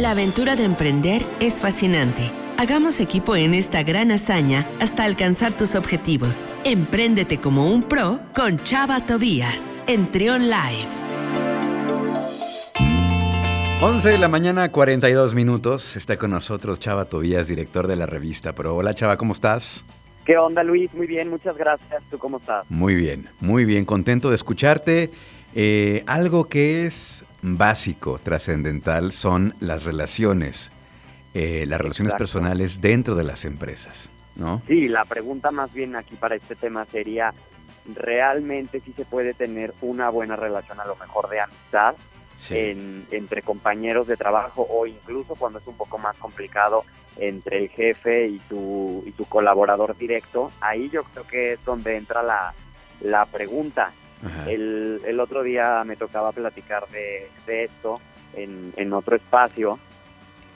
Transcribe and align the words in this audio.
La 0.00 0.12
aventura 0.12 0.56
de 0.56 0.64
emprender 0.64 1.20
es 1.40 1.60
fascinante. 1.60 2.30
Hagamos 2.56 3.00
equipo 3.00 3.36
en 3.36 3.52
esta 3.52 3.82
gran 3.82 4.10
hazaña 4.10 4.66
hasta 4.80 5.04
alcanzar 5.04 5.54
tus 5.54 5.74
objetivos. 5.74 6.46
Empréndete 6.64 7.38
como 7.38 7.70
un 7.70 7.82
pro 7.82 8.18
con 8.34 8.58
Chava 8.60 9.04
Tobías 9.04 9.60
en 9.86 10.10
Trion 10.10 10.48
Live. 10.48 10.88
11 13.82 14.08
de 14.08 14.16
la 14.16 14.28
mañana, 14.28 14.70
42 14.70 15.34
minutos. 15.34 15.94
Está 15.96 16.16
con 16.16 16.30
nosotros 16.30 16.80
Chava 16.80 17.04
Tobías, 17.04 17.48
director 17.48 17.86
de 17.86 17.96
la 17.96 18.06
revista 18.06 18.54
Pro. 18.54 18.76
Hola 18.76 18.94
Chava, 18.94 19.18
¿cómo 19.18 19.34
estás? 19.34 19.84
¿Qué 20.24 20.38
onda 20.38 20.62
Luis? 20.62 20.94
Muy 20.94 21.08
bien, 21.08 21.28
muchas 21.28 21.58
gracias. 21.58 22.02
¿Tú 22.10 22.16
cómo 22.16 22.38
estás? 22.38 22.64
Muy 22.70 22.94
bien, 22.94 23.28
muy 23.40 23.66
bien, 23.66 23.84
contento 23.84 24.30
de 24.30 24.36
escucharte. 24.36 25.10
Eh, 25.54 26.04
algo 26.06 26.48
que 26.48 26.86
es 26.86 27.26
básico, 27.42 28.18
trascendental, 28.22 29.12
son 29.12 29.54
las 29.60 29.84
relaciones, 29.84 30.70
eh, 31.34 31.64
las 31.66 31.80
relaciones 31.80 32.14
personales 32.14 32.80
dentro 32.80 33.14
de 33.14 33.24
las 33.24 33.44
empresas, 33.44 34.10
¿no? 34.36 34.62
Sí, 34.66 34.88
la 34.88 35.04
pregunta 35.04 35.50
más 35.50 35.72
bien 35.72 35.96
aquí 35.96 36.16
para 36.16 36.34
este 36.34 36.56
tema 36.56 36.84
sería, 36.86 37.32
¿realmente 37.94 38.80
si 38.80 38.92
se 38.92 39.04
puede 39.04 39.34
tener 39.34 39.72
una 39.80 40.10
buena 40.10 40.36
relación 40.36 40.80
a 40.80 40.86
lo 40.86 40.96
mejor 40.96 41.28
de 41.28 41.40
amistad 41.40 41.94
entre 42.48 43.42
compañeros 43.42 44.06
de 44.06 44.16
trabajo 44.16 44.66
o 44.70 44.86
incluso 44.86 45.34
cuando 45.34 45.58
es 45.58 45.66
un 45.66 45.76
poco 45.76 45.98
más 45.98 46.16
complicado 46.16 46.84
entre 47.18 47.58
el 47.58 47.68
jefe 47.68 48.28
y 48.28 48.38
tu, 48.48 49.02
y 49.06 49.12
tu 49.12 49.26
colaborador 49.26 49.96
directo? 49.96 50.50
Ahí 50.60 50.88
yo 50.88 51.04
creo 51.04 51.26
que 51.26 51.52
es 51.52 51.64
donde 51.64 51.96
entra 51.96 52.22
la, 52.22 52.54
la 53.00 53.26
pregunta. 53.26 53.92
El, 54.46 55.00
el, 55.06 55.20
otro 55.20 55.42
día 55.42 55.82
me 55.84 55.96
tocaba 55.96 56.32
platicar 56.32 56.86
de, 56.88 57.28
esto 57.46 58.00
en, 58.34 58.72
en, 58.76 58.92
otro 58.92 59.16
espacio 59.16 59.78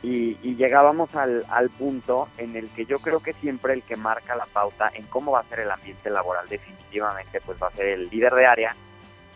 y, 0.02 0.34
llegábamos 0.56 1.14
al, 1.14 1.46
al, 1.48 1.70
punto 1.70 2.28
en 2.36 2.56
el 2.56 2.69
que 2.69 2.84
yo 2.84 2.98
creo 2.98 3.20
que 3.20 3.33
siempre 3.33 3.72
el 3.72 3.83
que 3.83 3.97
marca 3.97 4.36
la 4.36 4.44
pauta 4.44 4.91
en 4.94 5.06
cómo 5.06 5.33
va 5.33 5.41
a 5.41 5.44
ser 5.44 5.61
el 5.61 5.70
ambiente 5.70 6.11
laboral 6.11 6.47
definitivamente 6.48 7.41
pues 7.41 7.56
va 7.62 7.69
a 7.69 7.70
ser 7.70 7.86
el 7.86 8.11
líder 8.11 8.34
de 8.34 8.47
área 8.47 8.77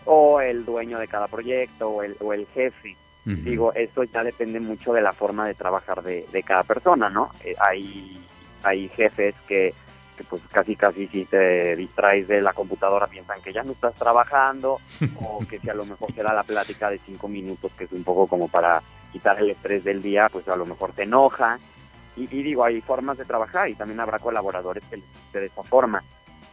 o 0.04 0.40
el 0.40 0.64
dueño 0.64 0.98
de 0.98 1.08
cada 1.08 1.28
proyecto 1.28 1.88
o 1.88 2.02
el, 2.02 2.16
o 2.20 2.32
el 2.32 2.46
jefe. 2.46 2.96
Digo, 3.24 3.74
esto 3.74 4.04
ya 4.04 4.24
depende 4.24 4.58
mucho 4.58 4.94
de 4.94 5.02
la 5.02 5.12
forma 5.12 5.46
de 5.46 5.52
trabajar 5.52 6.02
de, 6.02 6.26
de 6.32 6.42
cada 6.42 6.62
persona, 6.62 7.10
¿no? 7.10 7.30
Eh, 7.44 7.54
hay, 7.60 8.18
hay 8.62 8.88
jefes 8.88 9.34
que 9.46 9.74
que 10.18 10.24
pues 10.24 10.42
casi 10.50 10.74
casi 10.74 11.06
si 11.06 11.24
te 11.24 11.76
distraes 11.76 12.26
de 12.26 12.42
la 12.42 12.52
computadora 12.52 13.06
piensan 13.06 13.40
que 13.40 13.52
ya 13.52 13.62
no 13.62 13.72
estás 13.72 13.94
trabajando 13.94 14.80
o 15.22 15.38
que 15.48 15.60
si 15.60 15.70
a 15.70 15.74
lo 15.74 15.86
mejor 15.86 16.12
será 16.12 16.34
la 16.34 16.42
plática 16.42 16.90
de 16.90 16.98
cinco 16.98 17.28
minutos 17.28 17.70
que 17.78 17.84
es 17.84 17.92
un 17.92 18.02
poco 18.02 18.26
como 18.26 18.48
para 18.48 18.82
quitar 19.12 19.38
el 19.38 19.50
estrés 19.50 19.84
del 19.84 20.02
día, 20.02 20.28
pues 20.30 20.48
a 20.48 20.56
lo 20.56 20.66
mejor 20.66 20.92
te 20.92 21.04
enoja. 21.04 21.58
Y, 22.16 22.26
digo, 22.26 22.64
hay 22.64 22.80
formas 22.80 23.16
de 23.16 23.24
trabajar 23.24 23.68
y 23.68 23.76
también 23.76 24.00
habrá 24.00 24.18
colaboradores 24.18 24.82
que 24.90 24.96
les 24.96 25.06
de 25.32 25.46
esa 25.46 25.62
forma. 25.62 26.02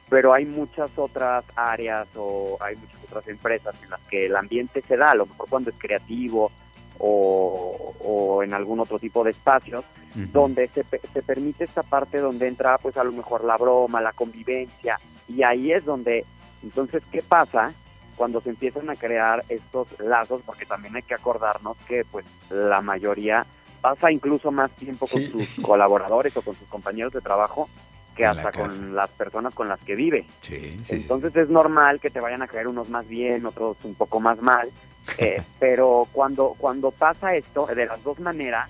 Pero 0.09 0.31
hay 0.31 0.45
muchas 0.45 0.91
otras 0.95 1.43
áreas 1.55 2.07
o 2.15 2.57
hay 2.61 2.75
muchas 2.75 3.03
otras 3.05 3.27
empresas 3.27 3.73
en 3.81 3.89
las 3.89 3.99
que 4.01 4.27
el 4.27 4.35
ambiente 4.35 4.81
se 4.81 4.95
da, 4.95 5.11
a 5.11 5.15
lo 5.15 5.25
mejor 5.25 5.49
cuando 5.49 5.71
es 5.71 5.75
creativo 5.79 6.51
o, 6.99 7.93
o 7.99 8.43
en 8.43 8.53
algún 8.53 8.79
otro 8.79 8.99
tipo 8.99 9.23
de 9.23 9.31
espacios, 9.31 9.85
donde 10.31 10.69
se, 10.69 10.83
se 10.83 11.21
permite 11.23 11.65
esta 11.65 11.83
parte 11.83 12.19
donde 12.19 12.47
entra 12.47 12.77
pues 12.77 12.95
a 12.95 13.03
lo 13.03 13.11
mejor 13.11 13.43
la 13.43 13.57
broma, 13.57 13.99
la 13.99 14.13
convivencia, 14.13 14.97
y 15.27 15.43
ahí 15.43 15.73
es 15.73 15.83
donde, 15.83 16.23
entonces, 16.63 17.03
¿qué 17.11 17.21
pasa? 17.21 17.73
cuando 18.15 18.41
se 18.41 18.49
empiezan 18.49 18.89
a 18.89 18.95
crear 18.95 19.43
estos 19.49 19.87
lazos, 19.99 20.41
porque 20.45 20.65
también 20.65 20.95
hay 20.95 21.03
que 21.03 21.13
acordarnos 21.13 21.77
que 21.87 22.05
pues 22.05 22.25
la 22.49 22.81
mayoría 22.81 23.45
pasa 23.81 24.11
incluso 24.11 24.51
más 24.51 24.71
tiempo 24.71 25.05
con 25.05 25.21
sus 25.29 25.47
colaboradores 25.61 26.35
o 26.37 26.41
con 26.41 26.55
sus 26.55 26.67
compañeros 26.67 27.13
de 27.13 27.21
trabajo 27.21 27.69
que 28.15 28.25
hasta 28.25 28.51
con 28.53 28.95
las 28.95 29.09
personas 29.11 29.53
con 29.53 29.67
las 29.67 29.79
que 29.81 29.95
vive. 29.95 30.25
Entonces 30.89 31.35
es 31.35 31.49
normal 31.49 31.99
que 31.99 32.09
te 32.09 32.21
vayan 32.21 32.41
a 32.41 32.47
caer 32.47 32.67
unos 32.67 32.89
más 32.89 33.07
bien, 33.07 33.45
otros 33.45 33.77
un 33.83 33.93
poco 33.93 34.21
más 34.21 34.41
mal, 34.41 34.69
eh, 35.17 35.41
pero 35.59 36.07
cuando, 36.11 36.55
cuando 36.57 36.91
pasa 36.91 37.35
esto, 37.35 37.67
de 37.67 37.85
las 37.85 38.03
dos 38.03 38.19
maneras, 38.19 38.69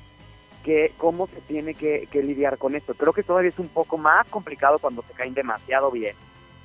que 0.66 0.94
cómo 0.97 1.28
se 1.28 1.41
tiene 1.41 1.75
que, 1.75 2.07
lidiar 2.12 2.57
con 2.57 2.75
esto. 2.75 2.96
Creo 2.96 3.13
que 3.13 3.22
todavía 3.22 3.50
es 3.50 3.59
un 3.59 3.69
poco 3.69 4.00
más 4.00 4.25
complicado 4.28 4.79
cuando 4.79 5.03
se 5.03 5.13
caen 5.13 5.35
demasiado 5.35 5.91
bien 5.91 6.16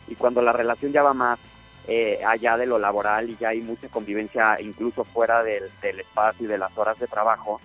y 0.09 0.14
cuando 0.14 0.41
la 0.41 0.53
relación 0.53 0.91
ya 0.91 1.03
va 1.03 1.12
más 1.12 1.38
eh, 1.86 2.19
allá 2.26 2.56
de 2.56 2.64
lo 2.64 2.78
laboral 2.78 3.28
y 3.28 3.36
ya 3.36 3.50
hay 3.50 3.60
mucha 3.60 3.88
convivencia 3.88 4.59
incluso 4.59 5.04
fuera 5.04 5.42
del, 5.42 5.70
espacio 5.82 6.47
y 6.47 6.48
de 6.48 6.56
las 6.56 6.76
horas 6.78 6.98
de 6.98 7.09
trabajo. 7.09 7.60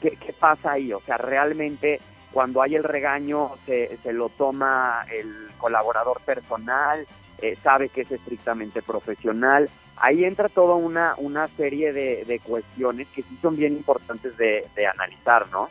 ¿Qué, 0.00 0.16
pasa 0.38 0.72
ahí? 0.72 0.90
O 0.92 1.00
sea, 1.00 1.18
realmente 1.18 2.00
cuando 2.32 2.62
hay 2.62 2.74
el 2.74 2.84
regaño 2.84 3.50
se, 3.66 3.98
se 3.98 4.12
lo 4.14 4.30
toma 4.30 5.04
el 5.12 5.50
colaborador 5.58 6.20
personal, 6.20 7.06
eh, 7.42 7.56
sabe 7.62 7.90
que 7.90 8.02
es 8.02 8.10
estrictamente 8.10 8.80
profesional, 8.80 9.68
ahí 10.00 10.24
entra 10.24 10.48
toda 10.48 10.74
una, 10.74 11.14
una 11.18 11.48
serie 11.48 11.92
de, 11.92 12.40
cuestiones 12.44 13.08
que 13.08 13.22
sí 13.22 13.38
son 13.40 13.56
bien 13.56 13.74
importantes 13.74 14.36
de, 14.36 14.64
analizar, 14.92 15.46
¿no? 15.50 15.68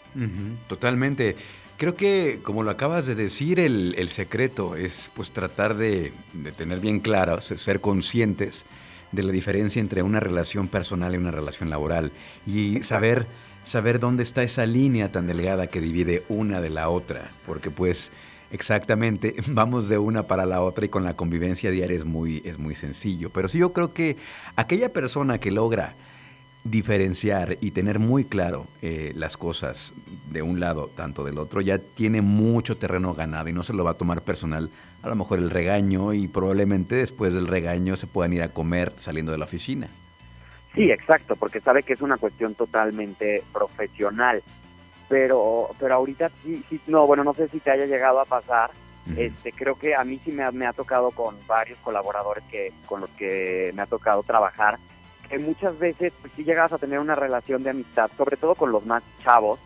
totalmente. 0.68 1.36
Creo 1.78 1.96
que, 1.96 2.40
como 2.42 2.64
lo 2.64 2.72
acabas 2.72 3.06
de 3.06 3.14
decir, 3.16 3.60
el, 3.60 4.10
secreto 4.10 4.76
es 4.76 5.12
pues 5.14 5.32
tratar 5.32 5.76
de, 5.76 6.12
tener 6.58 6.80
bien 6.80 7.00
claro, 7.00 7.40
ser 7.42 7.82
conscientes 7.82 8.66
de 9.12 9.24
la 9.24 9.32
diferencia 9.32 9.80
entre 9.80 10.02
una 10.02 10.20
relación 10.20 10.68
personal 10.68 11.14
y 11.14 11.18
una 11.18 11.32
relación 11.32 11.70
laboral 11.70 12.12
y 12.46 12.84
saber, 12.84 13.26
saber 13.64 14.00
dónde 14.00 14.24
está 14.24 14.44
esa 14.44 14.66
línea 14.66 15.12
tan 15.12 15.28
delgada 15.28 15.68
que 15.68 15.80
divide 15.80 16.24
una 16.30 16.62
de 16.62 16.70
la 16.70 16.90
otra, 16.90 17.30
porque 17.46 17.70
pues 17.70 18.12
Exactamente, 18.52 19.36
vamos 19.48 19.90
de 19.90 19.98
una 19.98 20.24
para 20.24 20.46
la 20.46 20.62
otra 20.62 20.86
y 20.86 20.90
con 20.90 21.04
la 21.04 21.16
convivencia 21.16 21.72
diaria 21.72 21.98
es 21.98 22.06
muy, 22.06 22.42
es 22.46 22.58
muy 22.58 22.76
sencillo. 22.76 23.30
Pero 23.30 23.48
sí 23.48 23.60
yo 23.60 23.74
creo 23.74 23.94
que 23.94 24.18
aquella 24.56 24.90
persona 24.90 25.40
que 25.40 25.52
logra 25.52 25.94
diferenciar 26.64 27.58
y 27.62 27.72
tener 27.72 28.00
muy 28.00 28.26
claro 28.26 28.68
eh, 28.82 29.14
las 29.16 29.38
cosas 29.38 29.94
de 30.32 30.42
un 30.42 30.60
lado, 30.60 30.90
tanto 30.96 31.24
del 31.24 31.38
otro, 31.38 31.62
ya 31.62 31.78
tiene 31.78 32.22
mucho 32.22 32.78
terreno 32.78 33.14
ganado 33.14 33.50
y 33.50 33.54
no 33.54 33.64
se 33.64 33.74
lo 33.74 33.84
va 33.84 33.92
a 33.92 33.98
tomar 33.98 34.22
personal. 34.22 34.70
A 35.04 35.10
lo 35.10 35.16
mejor 35.16 35.40
el 35.40 35.50
regaño 35.50 36.14
y 36.14 36.28
probablemente 36.28 36.96
después 36.96 37.34
del 37.34 37.48
regaño 37.48 37.96
se 37.96 38.08
puedan 38.08 38.34
ir 38.34 38.42
a 38.42 38.50
comer 38.50 38.92
saliendo 38.98 39.32
de 39.32 39.38
la 39.38 39.46
oficina. 39.46 39.88
Sí, 40.76 40.92
exacto, 40.92 41.36
porque 41.36 41.60
sabe 41.60 41.84
que 41.84 41.94
es 41.94 42.02
una 42.02 42.18
cuestión 42.18 42.54
totalmente 42.54 43.44
profesional 43.52 44.44
pero 45.08 45.70
pero 45.80 45.96
ahorita 45.96 46.30
sí, 46.44 46.64
sí, 46.70 46.80
no, 46.88 47.08
bueno, 47.08 47.24
no 47.24 47.34
sé 47.34 47.48
si 47.48 47.60
te 47.60 47.72
haya 47.72 47.86
llegado 47.86 48.20
a 48.20 48.26
pasar. 48.26 48.72
Este, 49.16 49.54
creo 49.54 49.80
que 49.80 49.96
a 49.96 50.04
mí 50.04 50.20
sí 50.26 50.34
me 50.34 50.44
ha, 50.44 50.52
me 50.52 50.68
ha 50.68 50.74
tocado 50.74 51.12
con 51.12 51.36
varios 51.48 51.80
colaboradores 51.80 52.44
que 52.52 52.74
con 52.86 53.00
los 53.00 53.10
que 53.12 53.72
me 53.74 53.82
ha 53.82 53.86
tocado 53.86 54.22
trabajar, 54.22 54.78
que 55.30 55.40
muchas 55.40 55.80
veces 55.80 56.12
pues, 56.20 56.34
sí 56.36 56.44
llegas 56.44 56.74
a 56.74 56.78
tener 56.78 57.00
una 57.00 57.16
relación 57.16 57.64
de 57.64 57.70
amistad, 57.70 58.12
sobre 58.18 58.36
todo 58.36 58.56
con 58.56 58.74
los 58.74 58.86
más 58.86 59.04
chavos, 59.24 59.60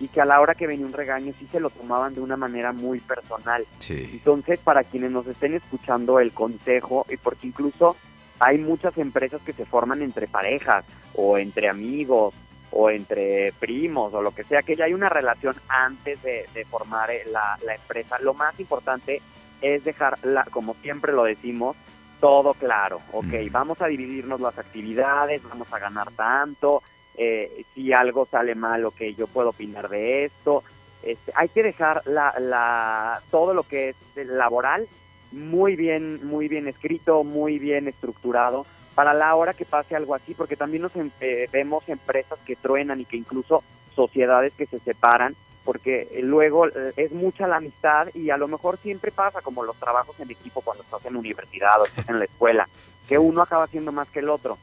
y 0.00 0.08
que 0.08 0.22
a 0.22 0.24
la 0.24 0.40
hora 0.40 0.54
que 0.54 0.66
venía 0.66 0.86
un 0.86 0.94
regaño 0.94 1.34
sí 1.38 1.46
se 1.52 1.60
lo 1.60 1.68
tomaban 1.68 2.14
de 2.14 2.22
una 2.22 2.38
manera 2.38 2.72
muy 2.72 3.00
personal. 3.00 3.66
Entonces, 3.88 4.58
para 4.58 4.84
quienes 4.84 5.10
nos 5.10 5.26
estén 5.26 5.52
escuchando 5.54 6.18
el 6.18 6.32
consejo, 6.32 7.04
y 7.10 7.18
porque 7.18 7.48
incluso 7.48 7.94
hay 8.38 8.56
muchas 8.56 8.96
empresas 8.96 9.42
que 9.42 9.52
se 9.52 9.66
forman 9.66 10.00
entre 10.00 10.28
parejas 10.28 10.84
o 11.14 11.36
entre 11.36 11.68
amigos 11.68 12.32
o 12.70 12.90
entre 12.90 13.52
primos 13.58 14.12
o 14.14 14.22
lo 14.22 14.32
que 14.32 14.44
sea, 14.44 14.62
que 14.62 14.76
ya 14.76 14.84
hay 14.84 14.94
una 14.94 15.08
relación 15.08 15.56
antes 15.68 16.22
de, 16.22 16.64
formar 16.68 17.10
eh, 17.10 17.24
la, 17.30 17.58
empresa. 17.74 18.18
Lo 18.18 18.34
más 18.34 18.58
importante 18.60 19.20
es 19.60 19.84
dejar, 19.84 20.18
la, 20.24 20.44
como 20.44 20.74
siempre 20.74 21.12
lo 21.12 21.24
decimos, 21.24 21.76
todo 22.20 22.54
claro. 22.54 23.00
Ok, 23.12 23.32
vamos 23.50 23.80
a 23.80 23.86
dividirnos 23.86 24.40
las 24.40 24.58
actividades, 24.58 25.42
vamos 25.42 25.72
a 25.72 25.78
ganar 25.78 26.10
tanto, 26.12 26.82
eh, 27.16 27.64
si 27.74 27.92
algo 27.92 28.26
sale 28.26 28.54
mal, 28.54 28.84
ok, 28.84 29.02
yo 29.16 29.26
puedo 29.26 29.50
opinar 29.50 29.88
de 29.88 30.24
esto. 30.24 30.62
Este, 31.02 31.32
hay 31.34 31.48
que 31.48 31.62
dejar 31.62 32.02
la, 32.06 32.34
la, 32.38 33.22
todo 33.30 33.54
lo 33.54 33.62
que 33.62 33.90
es 33.90 33.96
laboral 34.16 34.88
muy 35.32 35.76
bien, 35.76 36.26
muy 36.26 36.48
bien 36.48 36.68
escrito, 36.68 37.22
muy 37.22 37.58
bien 37.58 37.86
estructurado 37.88 38.66
para 38.98 39.14
la 39.14 39.32
hora 39.36 39.54
que 39.54 39.64
pase 39.64 39.94
algo 39.94 40.12
así, 40.12 40.34
porque 40.34 40.56
también 40.56 40.82
nos 40.82 40.96
em, 40.96 41.08
eh, 41.20 41.48
vemos 41.52 41.88
empresas 41.88 42.36
que 42.44 42.56
truenan 42.56 43.00
y 43.00 43.04
que 43.04 43.16
incluso 43.16 43.62
sociedades 43.94 44.54
que 44.54 44.66
se 44.66 44.80
separan, 44.80 45.36
porque 45.64 46.08
eh, 46.10 46.20
luego 46.20 46.66
eh, 46.66 46.94
es 46.96 47.12
mucha 47.12 47.46
la 47.46 47.58
amistad 47.58 48.08
y 48.12 48.30
a 48.30 48.36
lo 48.36 48.48
mejor 48.48 48.76
siempre 48.76 49.12
pasa 49.12 49.40
como 49.40 49.62
los 49.62 49.76
trabajos 49.76 50.18
en 50.18 50.32
equipo 50.32 50.62
cuando 50.62 50.82
estás 50.82 51.06
en 51.06 51.14
universidad 51.14 51.80
o 51.80 51.84
estás 51.84 52.08
en 52.08 52.18
la 52.18 52.24
escuela, 52.24 52.68
que 53.08 53.20
uno 53.20 53.40
acaba 53.40 53.68
siendo 53.68 53.92
más 53.92 54.08
que 54.08 54.18
el 54.18 54.30
otro. 54.30 54.58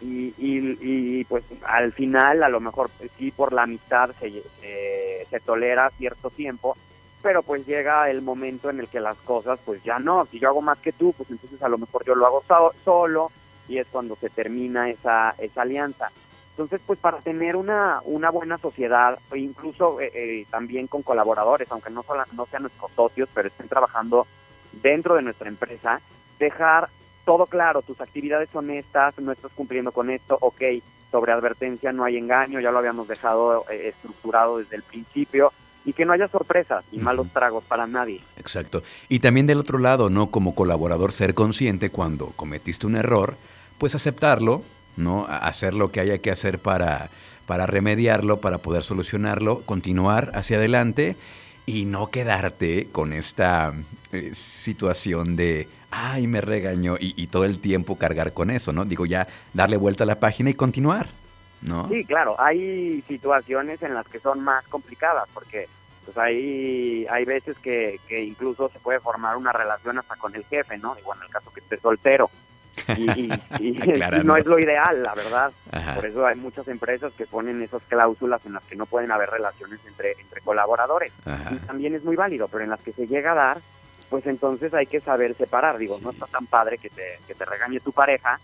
Y, 0.00 0.34
y, 0.38 1.24
pues 1.26 1.44
al 1.64 1.92
final 1.92 2.42
a 2.42 2.48
lo 2.48 2.58
mejor 2.58 2.90
sí 3.16 3.30
por 3.30 3.52
la 3.52 3.62
amistad 3.62 4.10
se, 4.18 4.42
se 5.30 5.40
tolera 5.40 5.90
cierto 5.90 6.30
tiempo, 6.30 6.76
pero 7.22 7.44
pues 7.44 7.64
llega 7.64 8.10
el 8.10 8.22
momento 8.22 8.70
en 8.70 8.80
el 8.80 8.88
que 8.88 8.98
las 8.98 9.18
cosas 9.18 9.60
pues 9.64 9.84
ya 9.84 10.00
no, 10.00 10.26
si 10.26 10.40
yo 10.40 10.48
hago 10.48 10.62
más 10.62 10.78
que 10.78 10.92
tú, 10.92 11.12
pues 11.16 11.30
entonces 11.30 11.62
a 11.62 11.68
lo 11.68 11.78
mejor 11.78 12.04
yo 12.04 12.16
lo 12.16 12.26
hago 12.26 12.42
solo 12.84 13.30
y 13.68 13.78
es 13.78 13.86
cuando 13.90 14.16
se 14.16 14.30
termina 14.30 14.90
esa, 14.90 15.34
esa 15.38 15.62
alianza. 15.62 16.10
Entonces, 16.50 16.80
pues 16.84 16.98
para 16.98 17.18
tener 17.18 17.54
una, 17.54 18.00
una 18.04 18.30
buena 18.30 18.58
sociedad, 18.58 19.18
incluso 19.36 20.00
eh, 20.00 20.10
eh, 20.12 20.46
también 20.50 20.88
con 20.88 21.02
colaboradores, 21.02 21.70
aunque 21.70 21.90
no, 21.90 22.04
no 22.32 22.46
sean 22.46 22.62
nuestros 22.62 22.90
socios, 22.92 23.28
pero 23.32 23.46
estén 23.46 23.68
trabajando 23.68 24.26
dentro 24.82 25.14
de 25.14 25.22
nuestra 25.22 25.48
empresa, 25.48 26.00
dejar 26.38 26.88
todo 27.24 27.46
claro, 27.46 27.82
tus 27.82 28.00
actividades 28.00 28.48
son 28.50 28.70
estas, 28.70 29.18
no 29.20 29.30
estás 29.30 29.52
cumpliendo 29.54 29.92
con 29.92 30.10
esto, 30.10 30.36
ok, 30.40 30.62
sobre 31.10 31.32
advertencia 31.32 31.92
no 31.92 32.04
hay 32.04 32.16
engaño, 32.16 32.58
ya 32.58 32.70
lo 32.70 32.78
habíamos 32.78 33.06
dejado 33.06 33.64
eh, 33.70 33.88
estructurado 33.88 34.58
desde 34.58 34.76
el 34.76 34.82
principio, 34.82 35.52
y 35.84 35.92
que 35.92 36.04
no 36.04 36.12
haya 36.12 36.28
sorpresas 36.28 36.84
y 36.92 36.98
malos 36.98 37.28
tragos 37.32 37.64
para 37.64 37.86
nadie. 37.86 38.20
Exacto. 38.36 38.82
Y 39.08 39.20
también 39.20 39.46
del 39.46 39.60
otro 39.60 39.78
lado, 39.78 40.10
¿no? 40.10 40.30
Como 40.30 40.54
colaborador, 40.54 41.12
ser 41.12 41.34
consciente 41.34 41.88
cuando 41.88 42.26
cometiste 42.36 42.86
un 42.86 42.96
error, 42.96 43.36
pues 43.78 43.94
aceptarlo, 43.94 44.62
¿no? 44.96 45.26
Hacer 45.28 45.74
lo 45.74 45.90
que 45.90 46.00
haya 46.00 46.18
que 46.18 46.30
hacer 46.30 46.58
para, 46.58 47.08
para 47.46 47.66
remediarlo, 47.66 48.40
para 48.40 48.58
poder 48.58 48.82
solucionarlo, 48.82 49.62
continuar 49.62 50.32
hacia 50.34 50.58
adelante 50.58 51.16
y 51.64 51.84
no 51.84 52.10
quedarte 52.10 52.88
con 52.92 53.12
esta 53.12 53.72
eh, 54.12 54.34
situación 54.34 55.36
de, 55.36 55.68
ay, 55.90 56.26
me 56.26 56.40
regañó 56.40 56.96
y, 56.98 57.26
todo 57.28 57.44
el 57.44 57.60
tiempo 57.60 57.96
cargar 57.96 58.32
con 58.32 58.50
eso, 58.50 58.72
¿no? 58.72 58.84
Digo, 58.84 59.06
ya 59.06 59.28
darle 59.54 59.76
vuelta 59.76 60.04
a 60.04 60.06
la 60.06 60.18
página 60.18 60.50
y 60.50 60.54
continuar, 60.54 61.08
¿no? 61.62 61.88
Sí, 61.88 62.04
claro, 62.04 62.36
hay 62.38 63.02
situaciones 63.06 63.82
en 63.82 63.94
las 63.94 64.06
que 64.08 64.18
son 64.18 64.40
más 64.40 64.66
complicadas 64.68 65.28
porque 65.32 65.68
pues 66.04 66.16
hay, 66.16 67.06
hay 67.10 67.24
veces 67.26 67.58
que, 67.58 68.00
que 68.08 68.22
incluso 68.22 68.70
se 68.70 68.78
puede 68.78 68.98
formar 68.98 69.36
una 69.36 69.52
relación 69.52 69.98
hasta 69.98 70.16
con 70.16 70.34
el 70.34 70.44
jefe, 70.44 70.78
¿no? 70.78 70.98
Igual 70.98 71.18
en 71.18 71.24
el 71.24 71.30
caso 71.30 71.52
que 71.52 71.60
esté 71.60 71.76
soltero. 71.78 72.30
Y, 72.96 73.28
no 74.24 74.36
es 74.36 74.46
lo 74.46 74.58
ideal, 74.58 75.02
la 75.02 75.14
verdad. 75.14 75.52
Por 75.94 76.06
eso 76.06 76.26
hay 76.26 76.36
muchas 76.36 76.68
empresas 76.68 77.12
que 77.12 77.26
ponen 77.26 77.62
esas 77.62 77.82
cláusulas 77.88 78.44
en 78.46 78.54
las 78.54 78.62
que 78.64 78.76
no 78.76 78.86
pueden 78.86 79.10
haber 79.10 79.30
relaciones 79.30 79.80
entre, 79.86 80.12
entre 80.12 80.40
colaboradores. 80.40 81.12
Y 81.50 81.56
también 81.66 81.94
es 81.94 82.04
muy 82.04 82.16
válido, 82.16 82.48
pero 82.48 82.64
en 82.64 82.70
las 82.70 82.80
que 82.80 82.92
se 82.92 83.06
llega 83.06 83.32
a 83.32 83.36
dar, 83.36 83.58
pues 84.08 84.26
entonces 84.26 84.72
hay 84.74 84.86
que 84.86 85.00
saber 85.00 85.34
separar. 85.34 85.78
Digo, 85.78 85.98
no 86.02 86.10
está 86.10 86.26
tan 86.26 86.46
padre 86.46 86.78
que 86.78 86.90
te, 86.90 87.18
que 87.26 87.34
te 87.34 87.44
regañe 87.44 87.80
tu 87.80 87.92
pareja, 87.92 88.40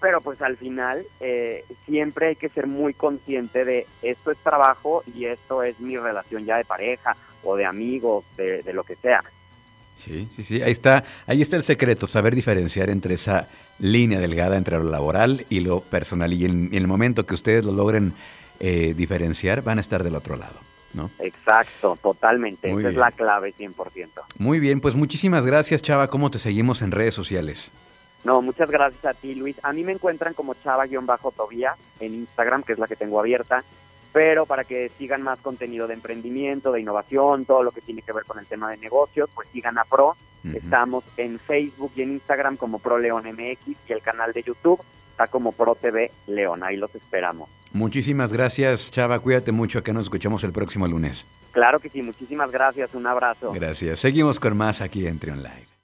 pero 0.00 0.20
pues 0.20 0.42
al 0.42 0.56
final 0.56 1.04
eh, 1.20 1.64
siempre 1.84 2.28
hay 2.28 2.36
que 2.36 2.48
ser 2.48 2.66
muy 2.66 2.94
consciente 2.94 3.64
de 3.64 3.86
esto 4.02 4.30
es 4.30 4.38
trabajo 4.38 5.02
y 5.14 5.26
esto 5.26 5.62
es 5.62 5.80
mi 5.80 5.96
relación 5.96 6.44
ya 6.44 6.58
de 6.58 6.64
pareja 6.64 7.16
o 7.42 7.56
de 7.56 7.64
amigos, 7.64 8.24
de, 8.36 8.62
de 8.62 8.72
lo 8.72 8.84
que 8.84 8.96
sea. 8.96 9.22
Sí, 9.96 10.28
sí, 10.30 10.44
sí, 10.44 10.62
ahí 10.62 10.72
está, 10.72 11.04
ahí 11.26 11.42
está 11.42 11.56
el 11.56 11.62
secreto, 11.62 12.06
saber 12.06 12.34
diferenciar 12.34 12.90
entre 12.90 13.14
esa 13.14 13.48
línea 13.78 14.20
delgada 14.20 14.56
entre 14.56 14.78
lo 14.78 14.84
laboral 14.84 15.46
y 15.48 15.60
lo 15.60 15.80
personal. 15.80 16.32
Y 16.32 16.44
en, 16.44 16.70
el 16.72 16.86
momento 16.86 17.26
que 17.26 17.34
ustedes 17.34 17.64
lo 17.64 17.72
logren 17.72 18.12
eh, 18.60 18.94
diferenciar, 18.96 19.62
van 19.62 19.78
a 19.78 19.80
estar 19.80 20.04
del 20.04 20.14
otro 20.14 20.36
lado. 20.36 20.54
¿no? 20.94 21.10
Exacto, 21.18 21.98
totalmente. 22.00 22.70
Esa 22.70 22.88
es 22.88 22.96
la 22.96 23.10
clave 23.10 23.52
100%. 23.58 24.08
Muy 24.38 24.60
bien, 24.60 24.80
pues 24.80 24.94
muchísimas 24.94 25.44
gracias, 25.44 25.82
Chava. 25.82 26.08
¿Cómo 26.08 26.30
te 26.30 26.38
seguimos 26.38 26.82
en 26.82 26.90
redes 26.90 27.14
sociales? 27.14 27.70
No, 28.24 28.42
muchas 28.42 28.70
gracias 28.70 29.04
a 29.04 29.14
ti, 29.14 29.34
Luis. 29.34 29.56
A 29.62 29.72
mí 29.72 29.84
me 29.84 29.92
encuentran 29.92 30.34
como 30.34 30.54
chava-tobía 30.54 31.74
en 32.00 32.14
Instagram, 32.14 32.62
que 32.62 32.72
es 32.72 32.78
la 32.78 32.88
que 32.88 32.96
tengo 32.96 33.20
abierta 33.20 33.62
pero 34.16 34.46
para 34.46 34.64
que 34.64 34.90
sigan 34.96 35.20
más 35.20 35.38
contenido 35.40 35.86
de 35.86 35.92
emprendimiento, 35.92 36.72
de 36.72 36.80
innovación, 36.80 37.44
todo 37.44 37.62
lo 37.62 37.70
que 37.70 37.82
tiene 37.82 38.00
que 38.00 38.14
ver 38.14 38.24
con 38.24 38.38
el 38.38 38.46
tema 38.46 38.70
de 38.70 38.78
negocios, 38.78 39.28
pues 39.34 39.46
sigan 39.52 39.76
a 39.76 39.84
Pro. 39.84 40.16
Estamos 40.54 41.04
en 41.18 41.38
Facebook 41.38 41.92
y 41.96 42.00
en 42.00 42.12
Instagram 42.12 42.56
como 42.56 42.78
Pro 42.78 42.98
León 42.98 43.24
MX 43.26 43.76
y 43.86 43.92
el 43.92 44.00
canal 44.00 44.32
de 44.32 44.42
YouTube 44.42 44.80
está 45.10 45.26
como 45.26 45.52
Pro 45.52 45.74
TV 45.74 46.10
León. 46.28 46.62
Ahí 46.62 46.78
los 46.78 46.94
esperamos. 46.94 47.50
Muchísimas 47.74 48.32
gracias, 48.32 48.90
Chava. 48.90 49.18
Cuídate 49.18 49.52
mucho. 49.52 49.80
Acá 49.80 49.92
nos 49.92 50.04
escuchamos 50.04 50.42
el 50.44 50.52
próximo 50.52 50.88
lunes. 50.88 51.26
Claro 51.52 51.78
que 51.78 51.90
sí. 51.90 52.00
Muchísimas 52.00 52.50
gracias. 52.50 52.94
Un 52.94 53.06
abrazo. 53.06 53.52
Gracias. 53.52 54.00
Seguimos 54.00 54.40
con 54.40 54.56
más 54.56 54.80
aquí 54.80 55.06
en 55.06 55.18
Trion 55.18 55.42
Live. 55.42 55.75